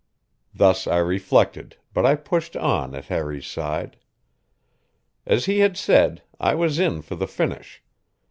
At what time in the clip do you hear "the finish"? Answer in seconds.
7.13-7.83